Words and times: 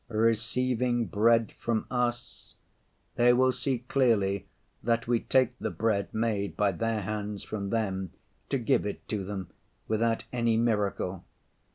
"'Receiving 0.07 1.05
bread 1.05 1.51
from 1.59 1.85
us, 1.91 2.55
they 3.17 3.33
will 3.33 3.51
see 3.51 3.85
clearly 3.87 4.47
that 4.81 5.07
we 5.07 5.19
take 5.19 5.55
the 5.59 5.69
bread 5.69 6.11
made 6.11 6.57
by 6.57 6.71
their 6.71 7.01
hands 7.03 7.43
from 7.43 7.69
them, 7.69 8.11
to 8.49 8.57
give 8.57 8.87
it 8.87 9.07
to 9.09 9.23
them, 9.23 9.49
without 9.87 10.23
any 10.33 10.57
miracle. 10.57 11.23